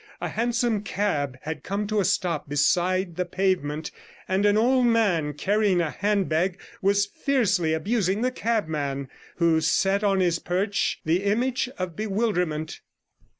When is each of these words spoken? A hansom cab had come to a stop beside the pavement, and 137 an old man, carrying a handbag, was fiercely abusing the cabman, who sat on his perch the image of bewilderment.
A 0.19 0.29
hansom 0.29 0.81
cab 0.81 1.37
had 1.43 1.61
come 1.61 1.85
to 1.85 1.99
a 1.99 2.05
stop 2.05 2.49
beside 2.49 3.17
the 3.17 3.23
pavement, 3.23 3.91
and 4.27 4.45
137 4.45 4.47
an 4.47 4.57
old 4.57 4.85
man, 4.87 5.33
carrying 5.33 5.79
a 5.79 5.91
handbag, 5.91 6.59
was 6.81 7.05
fiercely 7.05 7.75
abusing 7.75 8.21
the 8.21 8.31
cabman, 8.31 9.09
who 9.35 9.61
sat 9.61 10.03
on 10.03 10.19
his 10.19 10.39
perch 10.39 10.99
the 11.05 11.23
image 11.23 11.69
of 11.77 11.95
bewilderment. 11.95 12.81